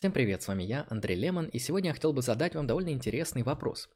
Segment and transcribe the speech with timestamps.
[0.00, 2.90] Всем привет, с вами я, Андрей Лемон, и сегодня я хотел бы задать вам довольно
[2.90, 3.90] интересный вопрос.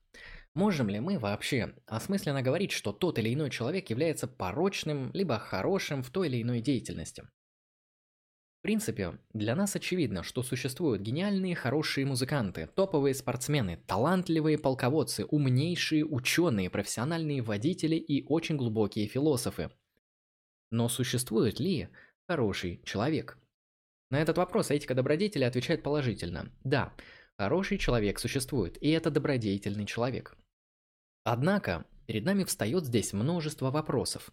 [0.53, 6.03] Можем ли мы вообще осмысленно говорить, что тот или иной человек является порочным, либо хорошим
[6.03, 7.23] в той или иной деятельности?
[7.23, 16.05] В принципе, для нас очевидно, что существуют гениальные, хорошие музыканты, топовые спортсмены, талантливые полководцы, умнейшие
[16.05, 19.71] ученые, профессиональные водители и очень глубокие философы.
[20.73, 21.91] Но существует ли
[22.27, 23.39] хороший человек?
[24.13, 26.53] На этот вопрос этика добродетели отвечает положительно.
[26.65, 26.93] Да,
[27.39, 30.37] хороший человек существует, и это добродетельный человек.
[31.25, 34.31] Однако, перед нами встает здесь множество вопросов.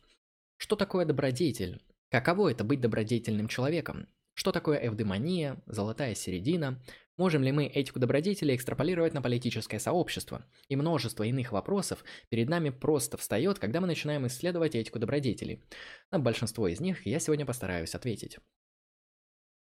[0.57, 1.81] Что такое добродетель?
[2.11, 4.09] Каково это быть добродетельным человеком?
[4.34, 6.84] Что такое эвдемония, золотая середина?
[7.15, 10.45] Можем ли мы этику добродетели экстраполировать на политическое сообщество?
[10.67, 15.63] И множество иных вопросов перед нами просто встает, когда мы начинаем исследовать этику добродетелей.
[16.11, 18.39] На большинство из них я сегодня постараюсь ответить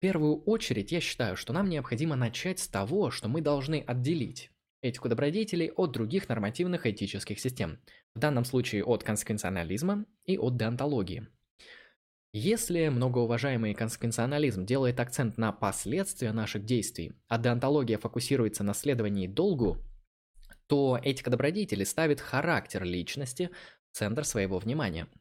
[0.04, 4.50] первую очередь я считаю, что нам необходимо начать с того, что мы должны отделить
[4.82, 7.80] этику добродетелей от других нормативных этических систем,
[8.14, 11.26] в данном случае от консеквенционализма и от деонтологии.
[12.34, 19.78] Если многоуважаемый консеквенционализм делает акцент на последствия наших действий, а деонтология фокусируется на следовании долгу,
[20.66, 23.48] то этика добродетели ставит характер личности
[23.90, 25.08] в центр своего внимания–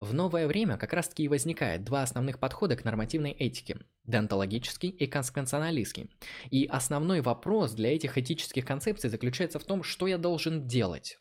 [0.00, 4.90] в новое время как раз таки и возникает два основных подхода к нормативной этике– деонтологический
[4.90, 6.10] и консеквенционалистский.
[6.50, 11.18] И основной вопрос для этих этических концепций заключается в том, что я должен делать.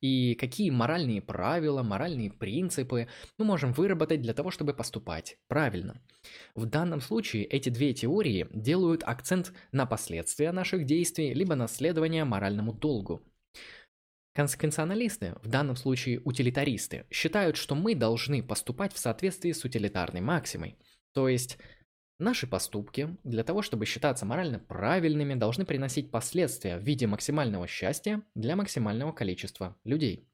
[0.00, 3.08] И какие моральные правила, моральные принципы
[3.38, 6.02] мы можем выработать для того, чтобы поступать правильно.
[6.54, 12.24] В данном случае эти две теории делают акцент на последствия наших действий, либо на следование
[12.24, 13.22] моральному долгу.
[14.34, 20.76] Консеквенционалисты, в данном случае утилитаристы, считают, что мы должны поступать в соответствии с утилитарной максимой.
[21.12, 21.58] То есть
[22.20, 28.22] Наши поступки, для того чтобы считаться морально правильными, должны приносить последствия в виде максимального счастья
[28.36, 30.28] для максимального количества людей.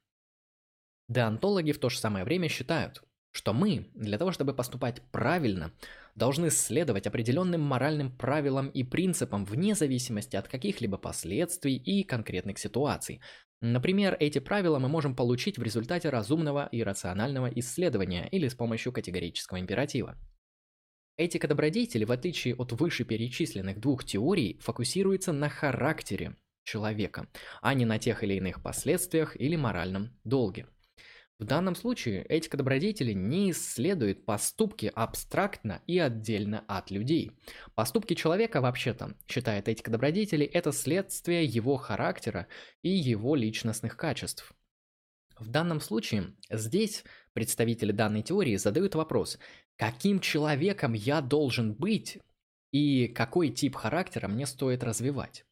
[1.09, 3.03] Деонтологи в то же самое время считают,
[3.33, 5.73] что мы, для того чтобы поступать правильно,
[6.15, 13.21] должны следовать определенным моральным правилам и принципам вне зависимости от каких-либо последствий и конкретных ситуаций,
[13.63, 18.91] Например, эти правила мы можем получить в результате разумного и рационального исследования или с помощью
[18.91, 20.17] категорического императива.
[21.19, 27.29] Этика добродетели, в отличие от вышеперечисленных двух теорий, фокусируется на характере человека,
[27.61, 30.67] а не на тех или иных последствиях или моральном долге.
[31.41, 37.33] В данном случае этика добродетели не исследует поступки абстрактно и отдельно от людей.
[37.75, 42.47] Поступки человека вообще-то, считает этика добродетели, это следствие его характера
[42.83, 44.53] и его личностных качеств.
[45.39, 49.39] В данном случае здесь представители данной теории задают вопрос,
[49.77, 52.19] каким человеком я должен быть
[52.71, 55.47] и какой тип характера мне стоит развивать.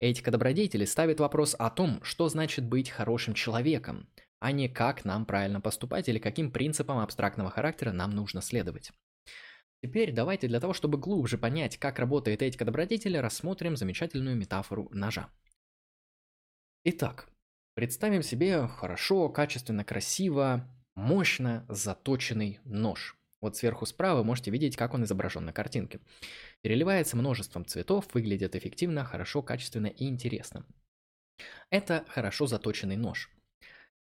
[0.00, 4.08] Этика добродетели ставит вопрос о том, что значит быть хорошим человеком–
[4.44, 8.92] а не как нам правильно поступать или каким принципам абстрактного характера нам нужно следовать.
[9.82, 15.30] Теперь давайте для того, чтобы глубже понять, как работает этика добродетели, рассмотрим замечательную метафору ножа.
[16.84, 17.30] Итак,
[17.74, 23.16] представим себе хорошо, качественно, красиво, мощно заточенный нож.
[23.40, 26.00] Вот сверху справа можете видеть, как он изображен на картинке.
[26.60, 30.66] Переливается множеством цветов, выглядит эффективно, хорошо, качественно и интересно.
[31.70, 33.30] Это хорошо заточенный нож.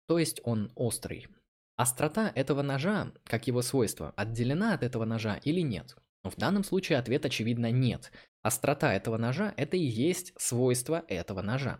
[0.07, 1.27] То есть он острый.
[1.75, 5.95] Острота этого ножа, как его свойство, отделена от этого ножа или нет?
[6.23, 8.11] В данном случае ответ очевидно нет.
[8.41, 11.79] Острота этого ножа– это и есть свойство этого ножа.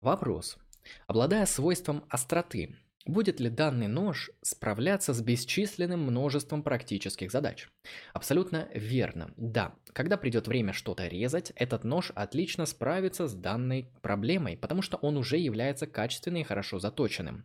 [0.00, 0.58] Вопрос.
[1.06, 7.68] Обладая свойством остроты, будет ли данный нож справляться с бесчисленным множеством практических задач?
[8.12, 9.32] Абсолютно верно.
[9.36, 14.96] Да, когда придет время что-то резать, этот нож отлично справится с данной проблемой, потому что
[14.98, 17.44] он уже является качественным и хорошо заточенным.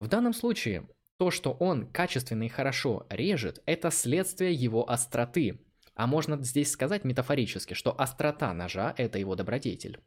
[0.00, 0.88] В данном случае,
[1.18, 5.60] то, что он качественно и хорошо режет, это следствие его остроты.
[5.94, 10.00] А можно здесь сказать метафорически, что острота ножа– это его добродетель.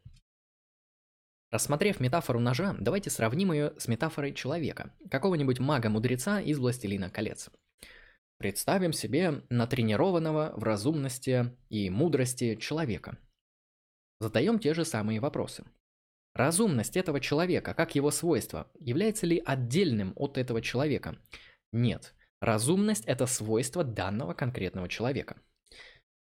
[1.50, 7.48] Рассмотрев метафору ножа, давайте сравним ее с метафорой человека, какого-нибудь мага-мудреца из «Властелина колец».
[8.36, 13.16] Представим себе натренированного в разумности и мудрости человека.
[14.20, 15.64] Задаем те же самые вопросы.
[16.34, 21.18] Разумность этого человека, как его свойство, является ли отдельным от этого человека?
[21.72, 22.14] Нет.
[22.40, 25.40] Разумность– это свойство данного конкретного человека.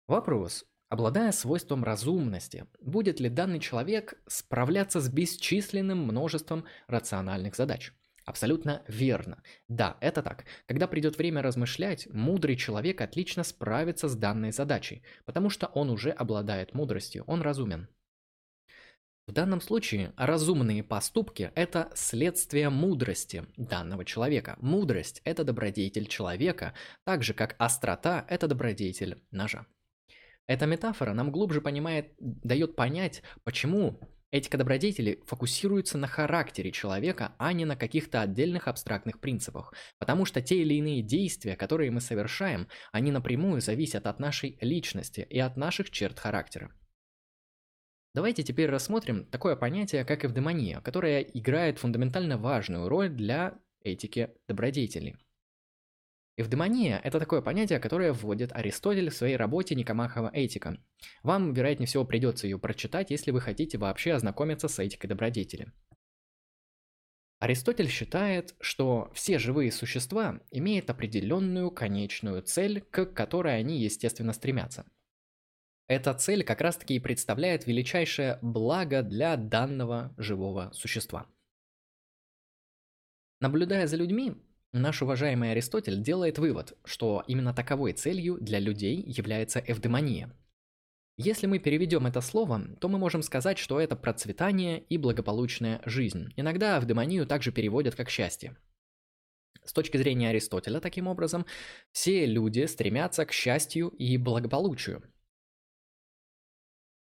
[0.09, 0.67] Вопрос.
[0.93, 7.94] Обладая свойством разумности, будет ли данный человек справляться с бесчисленным множеством рациональных задач?
[8.27, 9.43] Абсолютно верно.
[9.69, 10.44] Да, это так.
[10.67, 16.11] Когда придет время размышлять, мудрый человек отлично справится с данной задачей, потому что он уже
[16.11, 17.88] обладает мудростью, он разумен.
[19.27, 24.59] В данном случае разумные поступки– это следствие мудрости данного человека.
[24.61, 26.75] Мудрость– это добродетель человека,
[27.05, 29.65] так же как острота– это добродетель ножа.
[30.52, 33.99] Эта метафора нам глубже понимает, дает понять, почему
[34.31, 40.43] Этика добродетели фокусируется на характере человека, а не на каких-то отдельных абстрактных принципах, потому что
[40.43, 45.56] те или иные действия, которые мы совершаем, они напрямую зависят от нашей личности и от
[45.56, 46.70] наших черт характера.
[48.14, 55.16] Давайте теперь рассмотрим такое понятие, как эвдемония, которое играет фундаментально важную роль для этики добродетелей.
[56.37, 60.79] Эвдемония– это такое понятие, которое вводит Аристотель в своей работе Никомахова этика.
[61.23, 65.73] Вам, вероятнее всего, придется ее прочитать, если вы хотите вообще ознакомиться с этикой добродетели.
[67.38, 74.87] Аристотель считает, что все живые существа имеют определенную конечную цель, к которой они, естественно, стремятся.
[75.88, 81.26] Эта цель как раз-таки и представляет величайшее благо для данного живого существа.
[83.40, 84.37] Наблюдая за людьми,
[84.75, 90.35] Наш уважаемый Аристотель делает вывод, что именно таковой целью для людей является эвдемония.
[91.19, 96.33] Если мы переведем это слово, то мы можем сказать, что это процветание и благополучная жизнь.
[96.37, 98.57] Иногда эвдемонию также переводят как счастье.
[99.63, 101.45] С точки зрения Аристотеля, таким образом,
[101.93, 105.03] все люди стремятся к счастью и благополучию.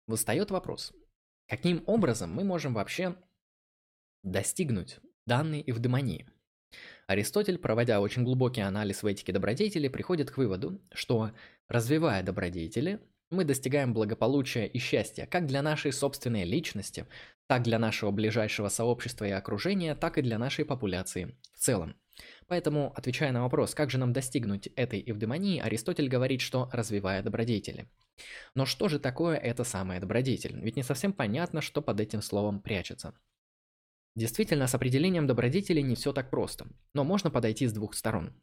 [0.08, 0.94] Встает вопрос,
[1.48, 3.16] каким образом мы можем вообще
[4.22, 6.30] достигнуть данной эвдемонии?
[7.08, 11.32] Аристотель, проводя очень глубокий анализ в этике добродетели, приходит к выводу, что
[11.70, 13.00] развивая добродетели,
[13.30, 17.06] мы достигаем благополучия и счастья как для нашей собственной личности,
[17.48, 21.96] так для нашего ближайшего сообщества и окружения, так и для нашей популяции в целом.
[22.48, 27.90] Поэтому, отвечая на вопрос, как же нам достигнуть этой эвдемонии, Аристотель говорит, что развивая добродетели.
[28.54, 30.60] Но что же такое это самое добродетель?
[30.60, 33.14] Ведь не совсем понятно, что под этим словом прячется.
[34.18, 36.66] Действительно, с определением добродетели не все так просто,
[36.96, 38.34] но можно подойти с двух сторон.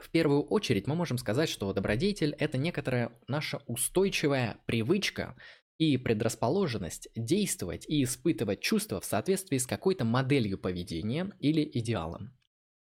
[0.00, 5.36] В первую очередь мы можем сказать, что добродетель– это некоторая наша устойчивая привычка
[5.76, 12.34] и предрасположенность действовать и испытывать чувства в соответствии с какой-то моделью поведения или идеалом.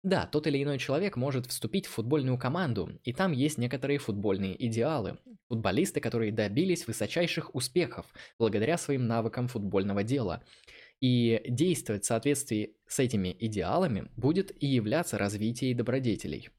[0.02, 4.66] Да, тот или иной человек может вступить в футбольную команду, и там есть некоторые футбольные
[4.66, 5.20] идеалы.
[5.50, 8.08] Футболисты, которые добились высочайших успехов
[8.40, 10.44] благодаря своим навыкам футбольного дела–
[11.00, 16.50] и действовать в соответствии с этими идеалами будет и являться развитие добродетелей.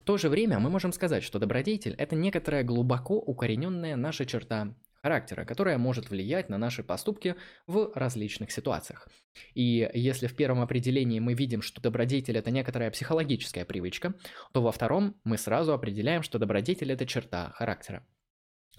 [0.00, 4.74] В то же время мы можем сказать, что добродетель– это некоторая глубоко укорененная наша черта
[5.02, 7.36] характера, которая может влиять на наши поступки
[7.66, 9.08] в различных ситуациях.
[9.54, 14.14] И если в первом определении мы видим, что добродетель– это некоторая психологическая привычка,
[14.52, 18.04] то во втором мы сразу определяем, что добродетель– это черта характера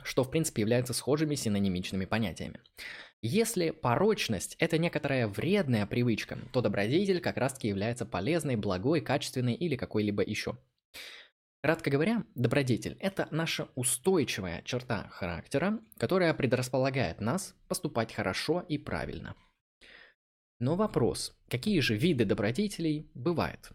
[0.03, 2.59] что в принципе являются схожими синонимичными понятиями.
[3.21, 9.75] Если порочность– это некоторая вредная привычка, то добродетель как раз-таки является полезной, благой, качественной или
[9.75, 10.57] какой-либо еще.
[11.61, 19.35] Кратко говоря, добродетель– это наша устойчивая черта характера, которая предрасполагает нас поступать хорошо и правильно.
[20.59, 23.71] Но вопрос, какие же виды добродетелей бывают?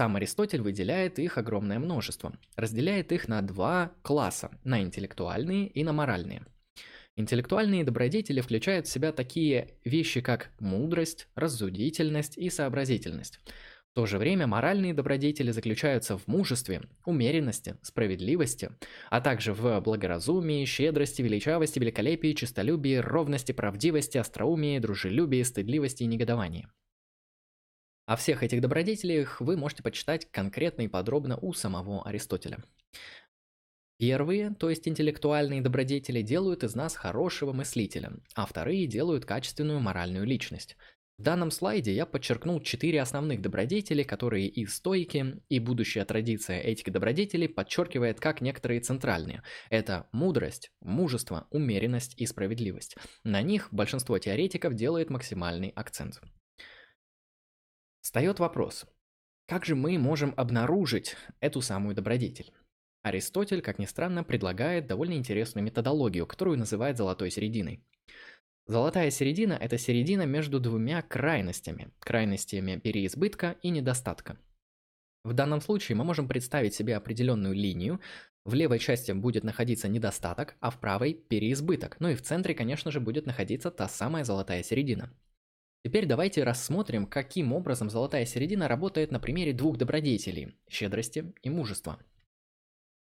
[0.00, 5.92] Сам Аристотель выделяет их огромное множество, разделяет их на два класса– на интеллектуальные и на
[5.92, 6.46] моральные.
[7.16, 13.40] Интеллектуальные добродетели включают в себя такие вещи, как мудрость, рассудительность и сообразительность.
[13.90, 18.70] В то же время моральные добродетели заключаются в мужестве, умеренности, справедливости,
[19.10, 26.68] а также в благоразумии, щедрости, величавости, великолепии, честолюбии, ровности, правдивости, остроумии, дружелюбии, стыдливости и негодовании.
[28.10, 32.58] О всех этих добродетелях вы можете почитать конкретно и подробно у самого Аристотеля.
[33.98, 40.26] Первые, то есть интеллектуальные добродетели, делают из нас хорошего мыслителя, а вторые делают качественную моральную
[40.26, 40.76] личность.
[41.18, 46.90] В данном слайде я подчеркнул четыре основных добродетели, которые и стойки, и будущая традиция этики
[46.90, 49.44] добродетелей подчеркивает как некоторые центральные.
[49.68, 52.96] Это мудрость, мужество, умеренность и справедливость.
[53.22, 56.20] На них большинство теоретиков делает максимальный акцент.
[58.00, 58.86] Встает вопрос,
[59.46, 62.50] как же мы можем обнаружить эту самую добродетель?
[63.02, 67.84] Аристотель, как ни странно, предлагает довольно интересную методологию, которую называет золотой серединой.
[68.66, 74.38] Золотая середина– это середина между двумя крайностями, крайностями переизбытка и недостатка.
[75.22, 78.00] В данном случае мы можем представить себе определенную линию,
[78.46, 82.90] в левой части будет находиться недостаток, а в правой– переизбыток, ну и в центре, конечно
[82.90, 85.12] же, будет находиться та самая золотая середина–
[85.82, 91.98] Теперь давайте рассмотрим, каким образом золотая середина работает на примере двух добродетелей– щедрости и мужества.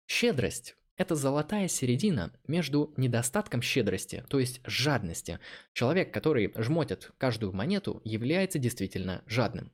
[0.07, 5.39] Щедрость– это золотая середина между недостатком щедрости, то есть жадности.
[5.73, 9.71] Человек, который жмотит каждую монету, является действительно жадным.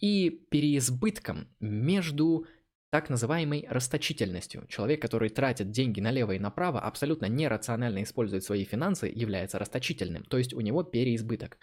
[0.00, 2.46] И переизбытком между
[2.90, 4.64] так называемой расточительностью.
[4.68, 10.38] Человек, который тратит деньги налево и направо, абсолютно нерационально использует свои финансы, является расточительным, то
[10.38, 11.58] есть у него переизбыток.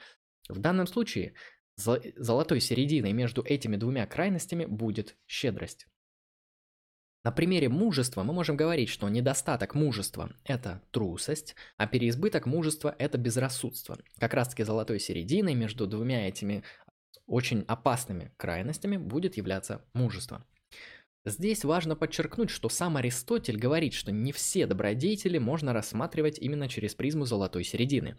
[0.47, 1.33] В данном случае
[1.75, 5.87] золотой серединой между этими двумя крайностями будет щедрость.
[7.23, 13.17] На примере мужества мы можем говорить, что недостаток мужества– это трусость, а переизбыток мужества– это
[13.17, 13.97] безрассудство.
[14.19, 16.63] Как раз таки золотой серединой между двумя этими
[17.25, 20.45] очень опасными крайностями будет являться мужество.
[21.25, 26.93] Здесь важно подчеркнуть, что сам Аристотель говорит, что не все добродетели можно рассматривать именно через
[26.93, 28.15] призму золотой середины.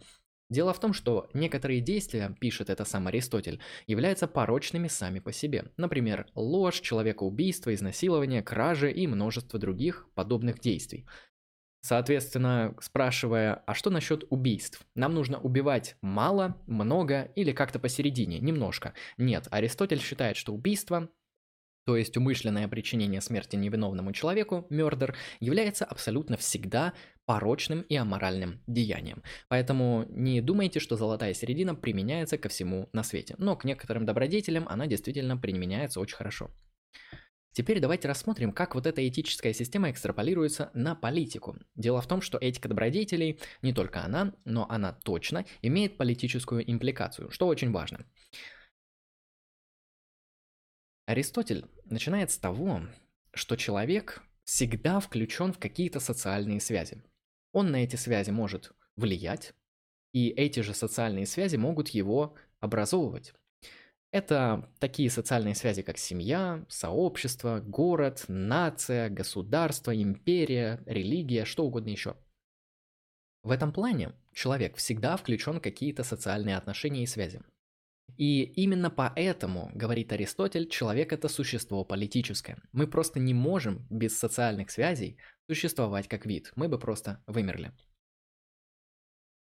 [0.49, 5.71] Дело в том, что некоторые действия, пишет это сам Аристотель, являются порочными сами по себе.
[5.75, 11.05] Например, ложь, человекоубийство, изнасилование, кражи и множество других подобных действий.
[11.81, 14.81] Соответственно, спрашивая, а что насчет убийств?
[14.95, 18.93] Нам нужно убивать мало, много или как-то посередине, немножко.
[19.17, 21.09] Нет, Аристотель считает, что убийство
[21.87, 26.91] то есть умышленное причинение смерти невиновному человеку, мёрдер, является абсолютно всегда
[27.27, 29.21] порочным и аморальным деянием.
[29.49, 33.35] Поэтому не думайте, что золотая середина применяется ко всему на свете.
[33.37, 36.49] Но к некоторым добродетелям она действительно применяется очень хорошо.
[37.51, 41.57] Теперь давайте рассмотрим, как вот эта этическая система экстраполируется на политику.
[41.75, 47.29] Дело в том, что этика добродетелей, не только она, но она точно имеет политическую импликацию,
[47.31, 48.05] что очень важно.
[51.07, 52.83] Аристотель начинает с того,
[53.33, 57.03] что человек всегда включен в какие-то социальные связи.
[57.57, 59.55] Он на эти связи может влиять,
[60.13, 63.33] и эти же социальные связи могут его образовывать.
[64.11, 72.15] Это такие социальные связи, как семья, сообщество, город, нация, государство, империя, религия, что угодно еще.
[73.41, 77.41] В этом плане человек всегда включен в какие-то социальные отношения и связи.
[78.15, 82.57] И именно поэтому, говорит Аристотель, человек это существо политическое.
[82.71, 87.71] Мы просто не можем без социальных связей существовать как вид, мы бы просто вымерли.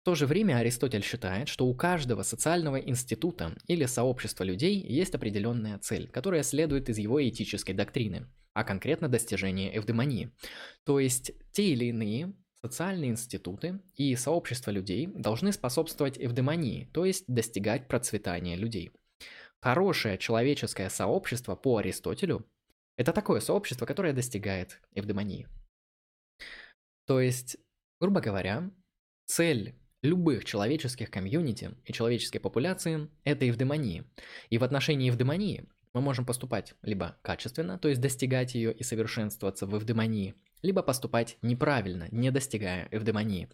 [0.02, 5.14] В то же время Аристотель считает, что у каждого социального института или сообщества людей есть
[5.14, 10.32] определенная цель, которая следует из его этической доктрины, а конкретно достижение эвдемонии.
[10.86, 17.24] То есть те или иные Социальные институты и сообщества людей должны способствовать эвдемонии, то есть
[17.28, 18.92] достигать процветания людей.
[19.62, 22.46] Хорошее человеческое сообщество по Аристотелю–
[22.98, 25.48] это такое сообщество, которое достигает эвдемонии.
[27.06, 27.58] То есть,
[28.00, 28.70] грубо говоря,
[29.26, 34.06] цель любых человеческих комьюнити и человеческой популяции– это эвдемония.
[34.50, 39.66] И в отношении эвдемонии мы можем поступать либо качественно, то есть достигать ее и совершенствоваться
[39.66, 43.50] в эвдемонии– либо поступать неправильно, не достигая эвдемонии.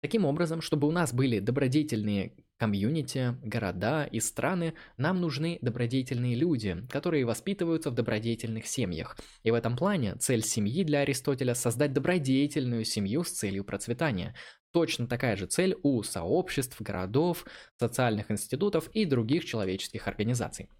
[0.00, 6.86] Таким образом, чтобы у нас были добродетельные комьюнити, города и страны, нам нужны добродетельные люди,
[6.90, 9.18] которые воспитываются в добродетельных семьях.
[9.42, 14.34] И в этом плане цель семьи для Аристотеля– создать добродетельную семью с целью процветания.
[14.72, 17.44] Точно такая же цель у сообществ, городов,
[17.78, 20.70] социальных институтов и других человеческих организаций.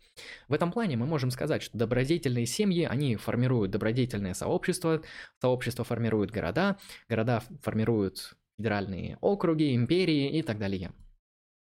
[0.49, 5.03] В этом плане мы можем сказать, что добродетельные семьи, они формируют добродетельное сообщество,
[5.41, 10.93] сообщество формирует города, города формируют федеральные округи, империи и так далее.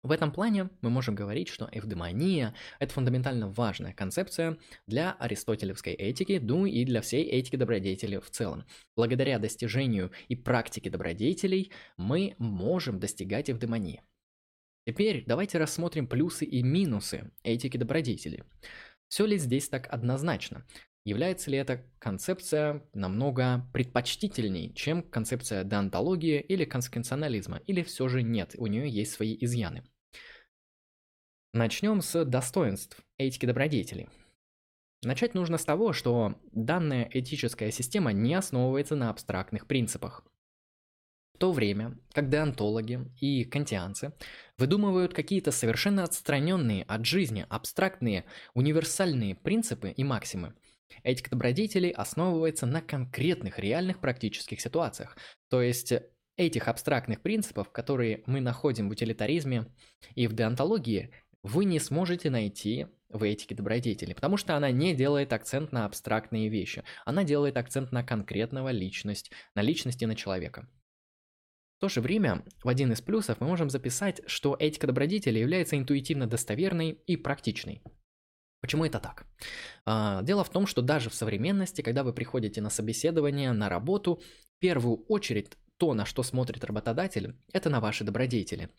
[0.03, 6.39] В этом плане мы можем говорить, что эвдемония– это фундаментально важная концепция для аристотелевской этики,
[6.41, 8.65] ну и для всей этики добродетели в целом.
[8.95, 14.01] Благодаря достижению и практике добродетелей мы можем достигать эвдемонии.
[14.87, 18.45] Теперь давайте рассмотрим плюсы и минусы этики добродетели.
[19.09, 20.65] Все ли здесь так однозначно?
[21.03, 28.55] Является ли эта концепция намного предпочтительней, чем концепция деонтологии или конскенционализма, или все же нет,
[28.57, 29.83] у нее есть свои изъяны?
[31.53, 34.07] Начнем с достоинств этики добродетели.
[35.03, 40.25] Начать нужно с того, что данная этическая система не основывается на абстрактных принципах.
[41.37, 44.13] То время, как деонтологи и кантианцы
[44.57, 48.25] выдумывают какие-то совершенно отстраненные от жизни абстрактные
[48.55, 50.55] универсальные принципы и максимы,
[51.03, 55.15] этика добродетелей основывается на конкретных реальных практических ситуациях.
[55.49, 55.93] То есть
[56.37, 59.67] этих абстрактных принципов, которые мы находим в утилитаризме
[60.15, 61.11] и в деонтологии,
[61.43, 66.49] вы не сможете найти в этике добродетели, потому что она не делает акцент на абстрактные
[66.49, 70.67] вещи, она делает акцент на конкретного личность, на личности на человека.
[71.77, 75.77] В то же время, в один из плюсов мы можем записать, что этика добродетели является
[75.77, 77.83] интуитивно достоверной и практичной.
[78.61, 79.27] Почему это так?
[79.85, 84.15] А, дело в том, что даже в современности, когда вы приходите на собеседование, на работу,
[84.55, 88.69] в первую очередь то, на что смотрит работодатель, это на ваши добродетели.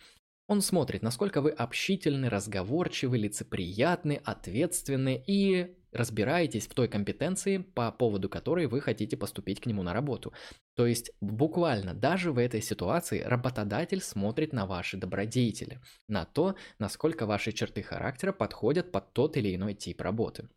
[0.49, 8.29] Он смотрит, насколько вы общительны, разговорчивы, лицеприятны, ответственны и разбираетесь в той компетенции, по поводу
[8.29, 10.33] которой вы хотите поступить к нему на работу.
[10.75, 17.27] То есть буквально даже в этой ситуации работодатель смотрит на ваши добродетели, на то, насколько
[17.27, 20.49] ваши черты характера подходят под тот или иной тип работы.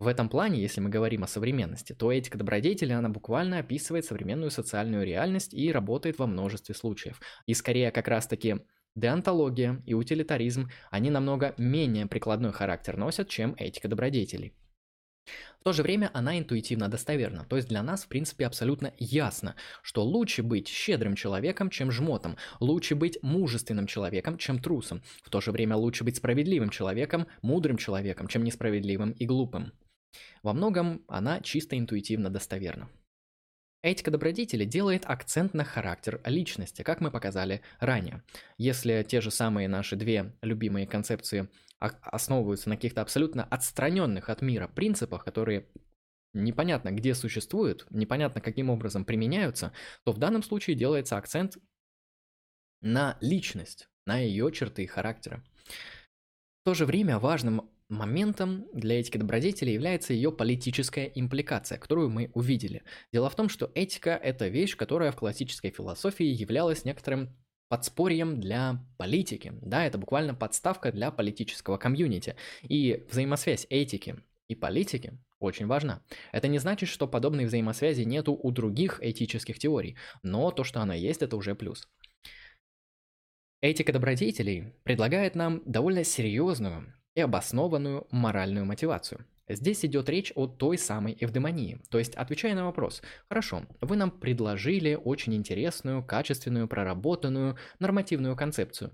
[0.00, 4.50] В этом плане, если мы говорим о современности, то этика добродетели, она буквально описывает современную
[4.50, 7.20] социальную реальность и работает во множестве случаев.
[7.46, 8.58] И скорее как раз-таки
[8.94, 14.54] Деонтология и утилитаризм, они намного менее прикладной характер носят, чем этика добродетелей.
[15.60, 19.54] В то же время она интуитивно достоверна, то есть для нас в принципе абсолютно ясно,
[19.82, 25.40] что лучше быть щедрым человеком, чем жмотом, лучше быть мужественным человеком, чем трусом, в то
[25.40, 29.72] же время лучше быть справедливым человеком, мудрым человеком, чем несправедливым и глупым.
[30.42, 32.88] Во многом она чисто интуитивно достоверна.
[33.82, 38.22] Этика добродетели делает акцент на характер личности, как мы показали ранее.
[38.56, 41.48] Если те же самые наши две любимые концепции
[42.02, 45.68] основываются на каких-то абсолютно отстраненных от мира принципах, которые
[46.34, 49.72] непонятно где существуют, непонятно каким образом применяются,
[50.04, 51.58] то в данном случае делается акцент
[52.80, 55.44] на личность, на ее черты характера.
[56.62, 62.30] В то же время важным Моментом для этики добродетели является ее политическая импликация, которую мы
[62.32, 62.84] увидели.
[63.12, 67.36] Дело в том, что этика– это вещь, которая в классической философии являлась некоторым
[67.72, 69.54] подспорьем для политики.
[69.62, 72.36] Да, это буквально подставка для политического комьюнити.
[72.60, 76.02] И взаимосвязь этики и политики очень важна.
[76.32, 80.94] Это не значит, что подобной взаимосвязи нету у других этических теорий, но то, что она
[80.94, 81.88] есть, это уже плюс.
[83.62, 89.24] Этика добродетелей предлагает нам довольно серьезную и обоснованную моральную мотивацию.
[89.48, 94.10] Здесь идет речь о той самой эвдемонии, то есть отвечая на вопрос, хорошо, вы нам
[94.10, 98.92] предложили очень интересную, качественную, проработанную нормативную концепцию.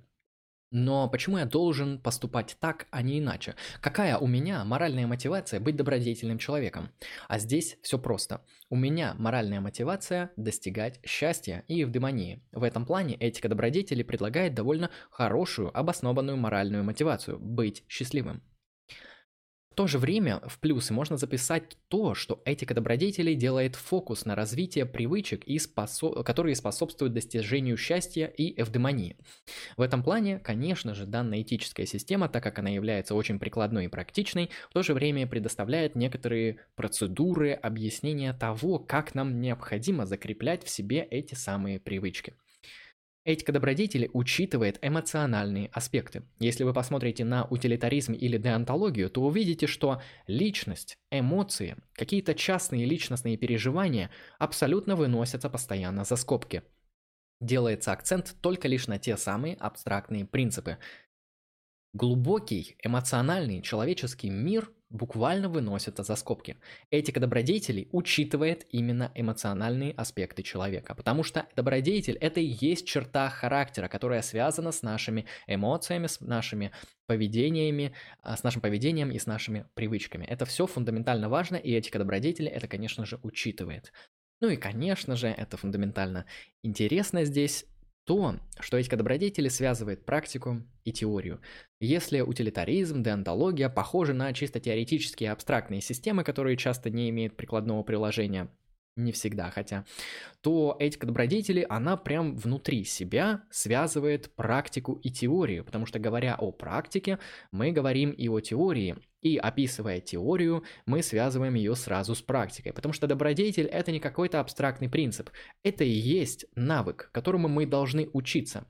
[0.70, 3.54] Но почему я должен поступать так, а не иначе?
[3.80, 6.90] Какая у меня моральная мотивация быть добродетельным человеком?
[7.26, 8.44] А здесь все просто.
[8.68, 12.42] У меня моральная мотивация достигать счастья и евдемонии.
[12.52, 18.42] В этом плане этика добродетели предлагает довольно хорошую, обоснованную моральную мотивацию– быть счастливым
[19.78, 24.86] то же время в плюсы можно записать то, что этика добродетелей делает фокус на развитие
[24.86, 26.24] привычек, и способ...
[26.24, 29.16] которые способствуют достижению счастья и эвдемонии.
[29.76, 33.88] В этом плане, конечно же, данная этическая система, так как она является очень прикладной и
[33.88, 40.70] практичной, в то же время предоставляет некоторые процедуры, объяснения того, как нам необходимо закреплять в
[40.70, 42.34] себе эти самые привычки.
[43.28, 46.22] Этика добродетели учитывает эмоциональные аспекты.
[46.38, 53.36] Если вы посмотрите на утилитаризм или деонтологию, то увидите, что личность, эмоции, какие-то частные личностные
[53.36, 56.62] переживания абсолютно выносятся постоянно за скобки.
[57.42, 60.78] Делается акцент только лишь на те самые абстрактные принципы.
[61.92, 66.56] Глубокий эмоциональный человеческий мир буквально выносится за скобки.
[66.90, 73.88] Этика добродетелей учитывает именно эмоциональные аспекты человека, потому что добродетель– это и есть черта характера,
[73.88, 76.72] которая связана с нашими эмоциями, с нашими
[77.06, 80.24] поведениями, а, с нашим поведением и с нашими привычками.
[80.24, 83.92] Это все фундаментально важно, и этика добродетели это, конечно же, учитывает.
[84.40, 86.24] Ну и, конечно же, это фундаментально
[86.62, 87.66] интересно здесь
[88.08, 91.42] то, что этика добродетели связывает практику и теорию.
[91.78, 98.48] Если утилитаризм, деонтология похожи на чисто теоретические абстрактные системы, которые часто не имеют прикладного приложения,
[98.96, 99.84] не всегда хотя,
[100.40, 106.50] то этика добродетели, она прям внутри себя связывает практику и теорию, потому что говоря о
[106.50, 107.18] практике,
[107.52, 112.92] мы говорим и о теории, и описывая теорию, мы связываем ее сразу с практикой, потому
[112.92, 115.30] что добродетель это не какой-то абстрактный принцип,
[115.62, 118.66] это и есть навык, которому мы должны учиться.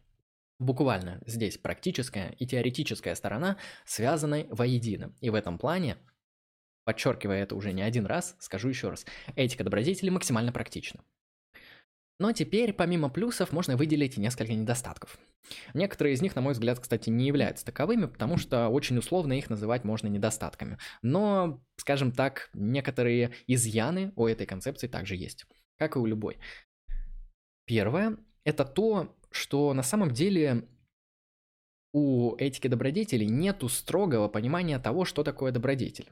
[0.58, 5.14] Буквально здесь практическая и теоретическая сторона связаны воедино.
[5.20, 5.98] И в этом плане
[6.88, 9.04] Подчеркивая это уже не один раз, скажу еще раз.
[9.36, 11.04] Этика добродетели максимально практична.
[12.18, 15.18] Но теперь, помимо плюсов, можно выделить несколько недостатков.
[15.72, 19.50] Некоторые из них, на мой взгляд, кстати, не являются таковыми, потому что очень условно их
[19.50, 20.78] называть можно недостатками.
[21.02, 25.46] Но, скажем так, некоторые изъяны у этой концепции также есть,
[25.78, 26.38] как и у любой.
[27.66, 30.68] Первое– это то, что на самом деле
[31.92, 36.10] у этики добродетелей нету строгого понимания того, что такое добродетель.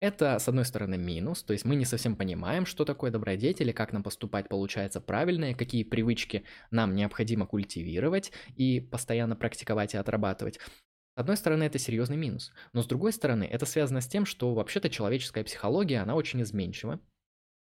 [0.00, 3.72] Это, с одной стороны, минус, то есть мы не совсем понимаем, что такое добродетель и
[3.72, 9.96] как нам поступать получается правильно, и какие привычки нам необходимо культивировать и постоянно практиковать и
[9.96, 10.58] отрабатывать.
[10.58, 14.54] С одной стороны, это серьезный минус, но с другой стороны, это связано с тем, что
[14.54, 17.00] вообще-то человеческая психология, она очень изменчива,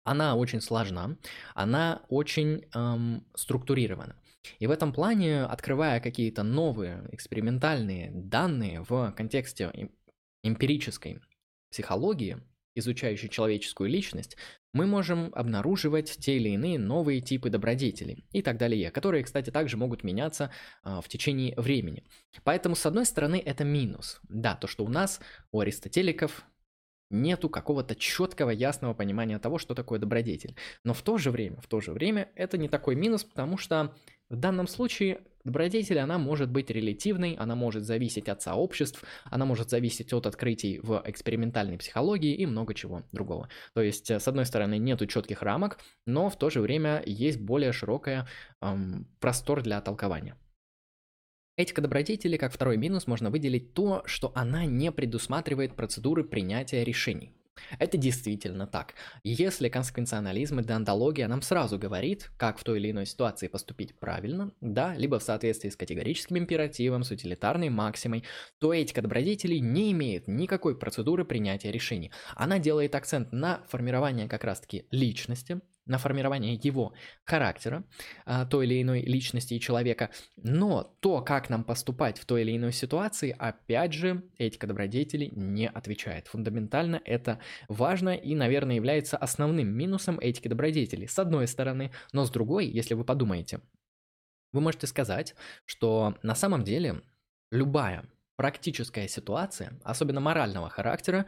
[0.03, 1.17] она очень сложна,
[1.55, 4.15] она очень эм, структурирована.
[4.59, 9.89] И в этом плане, открывая какие-то новые экспериментальные данные в контексте
[10.43, 11.19] эмпирической
[11.71, 12.37] психологии,
[12.75, 14.37] изучающей человеческую личность,
[14.73, 19.77] мы можем обнаруживать те или иные новые типы добродетелей и так далее, которые, кстати, также
[19.77, 20.51] могут меняться
[20.83, 22.03] а, в течение времени.
[22.43, 24.21] Поэтому, с одной стороны, это минус.
[24.29, 25.19] Да, то, что у нас,
[25.51, 26.45] у аристотеликов,
[27.09, 30.55] нету какого-то четкого, ясного понимания того, что такое добродетель.
[30.85, 33.93] Но в то же время, в то же время, это не такой минус, потому что
[34.29, 39.69] в данном случае добродетель, она может быть релятивной, она может зависеть от сообществ, она может
[39.69, 43.49] зависеть от открытий в экспериментальной психологии и много чего другого.
[43.73, 47.71] То есть, с одной стороны, нету четких рамок, но в то же время есть более
[47.71, 48.27] широкая
[48.61, 50.35] эм, простор для толкования.
[51.57, 57.35] Этика добродетели, как второй минус, можно выделить то, что она не предусматривает процедуры принятия решений.
[57.79, 58.95] Это действительно так.
[59.23, 64.51] Если консеквенционализм и деонтология нам сразу говорит, как в той или иной ситуации поступить правильно,
[64.61, 68.23] да, либо в соответствии с категорическим императивом, с утилитарной максимой,
[68.59, 72.11] то этика добродетелей не имеет никакой процедуры принятия решений.
[72.35, 77.83] Она делает акцент на формирование как раз-таки личности, на формирование его характера,
[78.25, 80.09] а, той или иной личности и человека.
[80.37, 85.67] Но то, как нам поступать в той или иной ситуации, опять же, этика добродетелей не
[85.67, 86.27] отвечает.
[86.27, 91.07] Фундаментально это важно и, наверное, является основным минусом этики добродетелей.
[91.07, 93.61] С одной стороны, но с другой, если вы подумаете,
[94.53, 97.01] вы можете сказать, что на самом деле
[97.51, 101.27] любая практическая ситуация, особенно морального характера,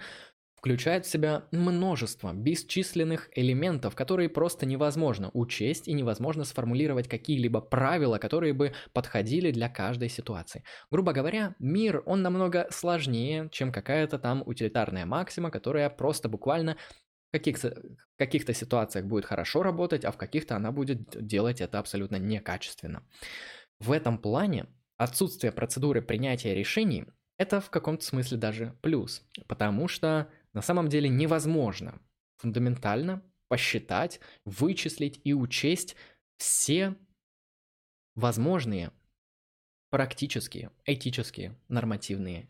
[0.64, 8.18] включает в себя множество бесчисленных элементов, которые просто невозможно учесть и невозможно сформулировать какие-либо правила,
[8.18, 10.64] которые бы подходили для каждой ситуации.
[10.90, 16.78] Грубо говоря, мир, он намного сложнее, чем какая-то там утилитарная максима, которая просто буквально
[17.28, 17.84] в каких-то,
[18.18, 23.04] каких-то ситуациях будет хорошо работать, а в каких-то она будет делать это абсолютно некачественно.
[23.82, 27.04] В этом плане отсутствие процедуры принятия решений–
[27.38, 32.02] это в каком-то смысле даже плюс, потому что на самом деле невозможно
[32.38, 35.96] фундаментально посчитать, вычислить и учесть
[36.38, 36.96] все
[38.16, 38.92] возможные
[39.90, 42.50] практические, этические, нормативные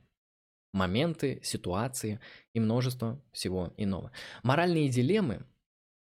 [0.74, 2.20] моменты, ситуации
[2.54, 4.12] и множество всего иного.
[4.44, 5.46] Моральные дилеммы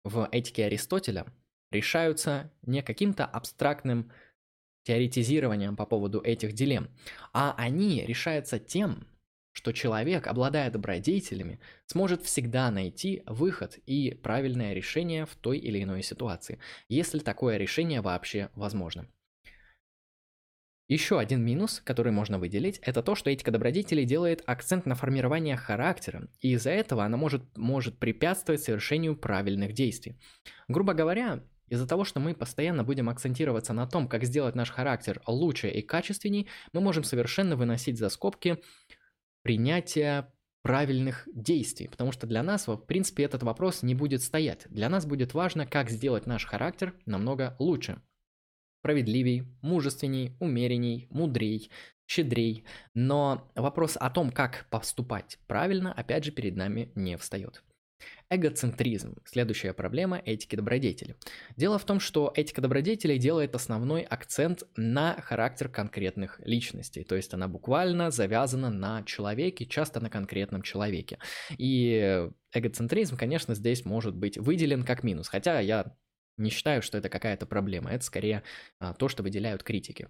[0.04, 1.26] в этике Аристотеля
[1.72, 4.12] решаются не каким-то абстрактным
[4.84, 6.90] теоретизированием по поводу этих дилемм,
[7.34, 9.08] а они решаются тем,
[9.56, 16.04] что человек, обладая добродетелями, сможет всегда найти выход и правильное решение в той или иной
[16.04, 19.08] ситуации, если такое решение вообще возможно.
[20.90, 25.56] Еще один минус, который можно выделить, это то, что этика добродетелей делает акцент на формирование
[25.56, 30.20] характера, и из-за этого она может, может препятствовать совершению правильных действий.
[30.68, 35.22] Грубо говоря, из-за того, что мы постоянно будем акцентироваться на том, как сделать наш характер
[35.26, 38.60] лучше и качественней, мы можем совершенно выносить за скобки
[39.46, 44.66] принятия правильных действий, потому что для нас, в принципе, этот вопрос не будет стоять.
[44.72, 48.02] Для нас будет важно, как сделать наш характер намного лучше.
[48.80, 51.70] Справедливей, мужественней, умеренней, мудрей,
[52.08, 52.66] щедрей.
[52.96, 57.64] Но вопрос о том, как поступать правильно, опять же, перед нами не встает.
[58.30, 61.16] Эгоцентризм– следующая проблема этики добродетели.
[61.56, 67.34] Дело в том, что этика добродетелей делает основной акцент на характер конкретных личностей, то есть
[67.34, 71.20] она буквально завязана на человеке, часто на конкретном человеке.
[71.58, 75.96] И эгоцентризм, конечно, здесь может быть выделен как минус, хотя я
[76.38, 78.44] не считаю, что это какая-то проблема, это скорее
[78.80, 80.10] а, то, что выделяют критики.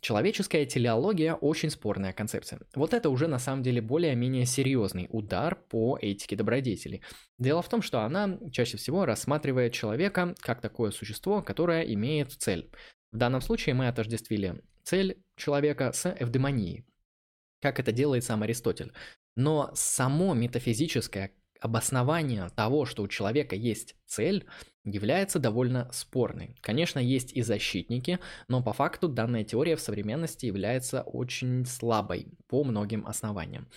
[0.00, 2.60] Человеческая телеология– очень спорная концепция.
[2.74, 7.00] Вот это уже на самом деле более-менее серьезный удар по этике добродетели.
[7.38, 12.70] Дело в том, что она чаще всего рассматривает человека как такое существо, которое имеет цель.
[13.10, 16.84] В данном случае мы отождествили цель человека с эвдемонией,
[17.60, 18.92] как это делает сам Аристотель.
[19.34, 24.46] Но само метафизическое обоснование того, что у человека есть цель,
[24.86, 26.56] является довольно спорной.
[26.60, 32.64] Конечно, есть и защитники, но по факту данная теория в современности является очень слабой по
[32.64, 33.68] многим основаниям.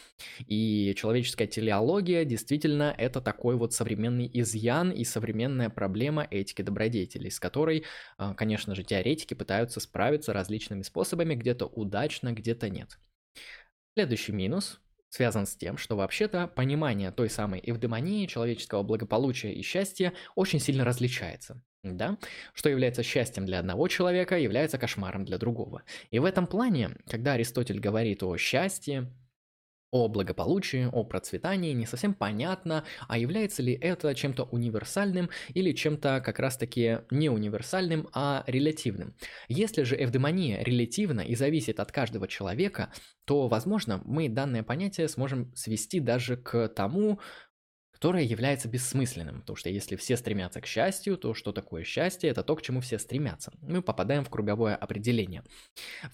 [0.47, 7.39] И человеческая телеология действительно это такой вот современный изъян и современная проблема этики добродетелей, с
[7.39, 7.85] которой,
[8.17, 12.99] а, конечно же, теоретики пытаются справиться различными способами, где-то удачно, где-то нет.
[13.95, 20.13] Следующий минус связан с тем, что вообще-то понимание той самой эвдемонии, человеческого благополучия и счастья
[20.35, 21.61] очень сильно различается.
[21.83, 22.17] Да?
[22.53, 25.83] Что является счастьем для одного человека, является кошмаром для другого.
[26.11, 29.11] И в этом плане, когда Аристотель говорит о счастье,
[29.91, 36.21] о благополучии, о процветании, не совсем понятно, а является ли это чем-то универсальным или чем-то
[36.23, 39.15] как раз-таки не универсальным, а релятивным.
[39.47, 42.91] Если же эвдемония релятивна и зависит от каждого человека,
[43.25, 47.19] то, возможно, мы данное понятие сможем свести даже к тому,
[47.99, 52.29] которое является бессмысленным, потому что если все стремятся к счастью, то что такое счастье?
[52.29, 53.51] Это то, к чему все стремятся.
[53.61, 55.43] Мы попадаем в круговое определение.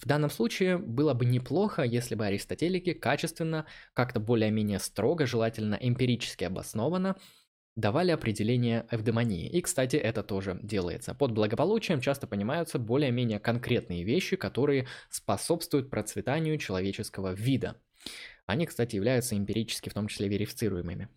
[0.00, 6.42] В данном случае было бы неплохо, если бы аристотелики качественно, как-то более-менее строго, желательно эмпирически
[6.42, 7.14] обоснованно,
[7.76, 9.48] давали определение эвдемонии.
[9.48, 11.14] И, кстати, это тоже делается.
[11.14, 17.76] Под благополучием часто понимаются более-менее конкретные вещи, которые способствуют процветанию человеческого вида.
[18.46, 21.08] Они, кстати, являются эмпирически в том числе верифицируемыми.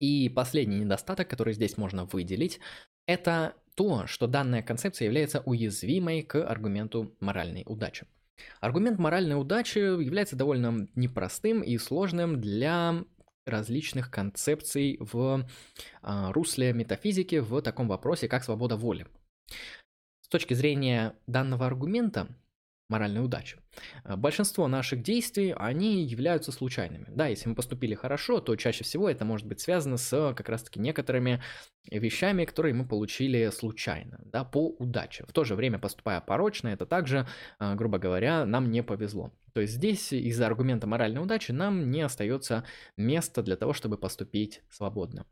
[0.00, 2.60] И последний недостаток, который здесь можно выделить,
[3.06, 8.06] это то, что данная концепция является уязвимой к аргументу моральной удачи.
[8.60, 13.04] Аргумент моральной удачи является довольно непростым и сложным для
[13.46, 15.46] различных концепций в
[16.02, 19.06] а, русле метафизики в таком вопросе, как свобода воли.
[20.20, 22.28] С точки зрения данного аргумента,
[22.88, 23.58] моральной удачи.
[24.04, 27.06] Э, большинство наших действий, они являются случайными.
[27.08, 30.80] Да, если мы поступили хорошо, то чаще всего это может быть связано с как раз-таки
[30.80, 31.42] некоторыми
[31.90, 35.24] вещами, которые мы получили случайно, да, по удаче.
[35.28, 37.26] В то же время, поступая порочно, это также,
[37.58, 39.32] э, грубо говоря, нам не повезло.
[39.52, 42.64] То есть здесь из-за аргумента моральной удачи нам не остается
[42.96, 45.24] места для того, чтобы поступить свободно.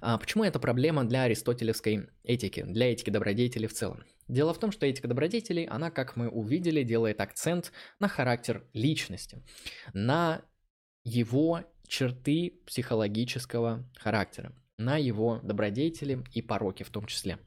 [0.00, 4.04] А почему это проблема для аристотелевской этики, для этики добродетели в целом?
[4.28, 9.42] Дело в том, что этика добродетелей, она, как мы увидели, делает акцент на характер личности,
[9.92, 10.42] на
[11.04, 17.38] его черты психологического характера, на его добродетели и пороки в том числе.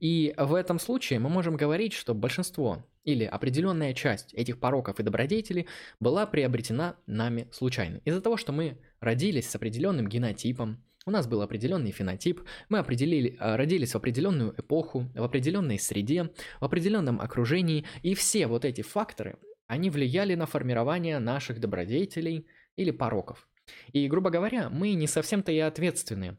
[0.00, 5.02] И в этом случае мы можем говорить, что большинство или определенная часть этих пороков и
[5.02, 5.66] добродетелей
[6.00, 8.00] была приобретена нами случайно.
[8.04, 13.36] Из-за того, что мы родились с определенным генотипом, у нас был определенный фенотип, мы определили,
[13.38, 18.82] а, родились в определенную эпоху, в определенной среде, в определенном окружении, и все вот эти
[18.82, 19.38] факторы,
[19.68, 23.48] они влияли на формирование наших добродетелей или пороков.
[23.92, 26.38] И, грубо говоря, мы не совсем-то и ответственны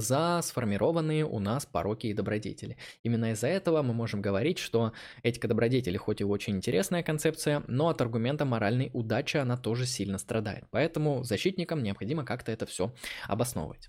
[0.00, 2.76] за сформированные у нас пороки и добродетели.
[3.02, 7.88] Именно из-за этого мы можем говорить, что этика добродетели хоть и очень интересная концепция, но
[7.88, 10.64] от аргумента моральной удачи она тоже сильно страдает.
[10.70, 12.94] Поэтому защитникам необходимо как-то это все
[13.26, 13.88] обосновывать.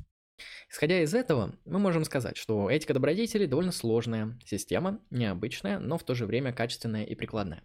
[0.70, 6.04] Исходя из этого, мы можем сказать, что этика добродетелей довольно сложная система, необычная, но в
[6.04, 7.64] то же время качественная и прикладная.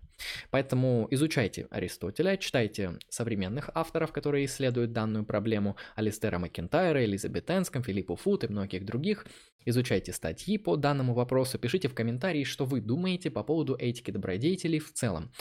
[0.51, 8.17] Поэтому изучайте Аристотеля, читайте современных авторов, которые исследуют данную проблему, Алистера Макентайра, Элизабет Энском, Филиппу
[8.17, 9.27] Фут и многих других.
[9.65, 14.79] Изучайте статьи по данному вопросу, пишите в комментарии, что вы думаете по поводу этики добродетелей
[14.79, 15.33] в целом.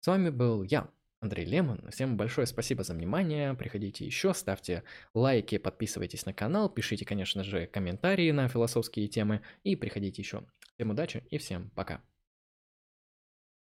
[0.00, 0.88] С вами был я,
[1.20, 1.90] Андрей Лемон.
[1.90, 3.54] Всем большое спасибо за внимание.
[3.54, 9.74] Приходите еще, ставьте лайки, подписывайтесь на канал, пишите, конечно же, комментарии на философские темы и
[9.74, 10.44] приходите еще.
[10.74, 12.02] Всем удачи и всем пока.